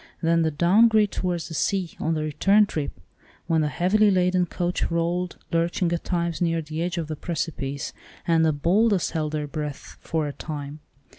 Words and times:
Then 0.23 0.41
the 0.41 0.49
down 0.49 0.87
grade 0.87 1.11
towards 1.11 1.47
the 1.47 1.53
sea, 1.53 1.95
on 1.99 2.15
the 2.15 2.23
return 2.23 2.65
trip, 2.65 2.99
when 3.45 3.61
the 3.61 3.67
heavily 3.67 4.09
laden 4.09 4.47
coach 4.47 4.89
rolled, 4.89 5.37
lurching 5.51 5.91
at 5.93 6.03
times 6.03 6.41
near 6.41 6.59
the 6.59 6.81
edge 6.81 6.97
of 6.97 7.07
the 7.07 7.15
precipice, 7.15 7.93
and 8.27 8.43
the 8.43 8.51
"boldest 8.51 9.11
held 9.11 9.33
their 9.33 9.45
breath 9.45 9.97
for 10.01 10.27
a 10.27 10.33
time." 10.33 10.79